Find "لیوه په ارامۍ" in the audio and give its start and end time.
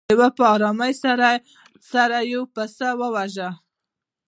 0.09-0.93